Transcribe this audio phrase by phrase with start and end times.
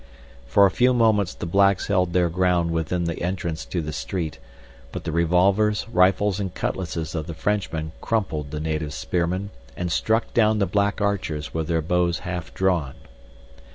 [0.47, 4.39] For a few moments the blacks held their ground within the entrance to the street,
[4.91, 10.33] but the revolvers, rifles and cutlasses of the Frenchmen crumpled the native spearmen and struck
[10.33, 12.95] down the black archers with their bows halfdrawn.